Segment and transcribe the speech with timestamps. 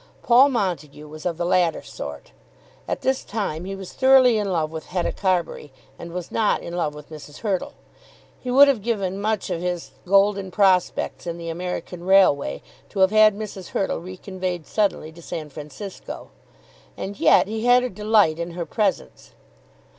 [0.23, 2.31] Paul Montague was of the latter sort.
[2.87, 6.75] At this time he was thoroughly in love with Hetta Carbury, and was not in
[6.75, 7.41] love with Mrs.
[7.41, 7.73] Hurtle.
[8.39, 13.11] He would have given much of his golden prospects in the American railway to have
[13.11, 13.67] had Mrs.
[13.67, 16.31] Hurtle reconveyed suddenly to San Francisco.
[16.97, 19.33] And yet he had a delight in her presence.